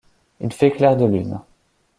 [0.39, 1.39] Il fait clair de lune.